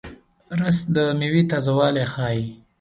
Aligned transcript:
رس 0.59 0.77
د 0.95 0.97
میوې 1.19 1.43
تازهوالی 1.51 2.05
ښيي 2.13 2.45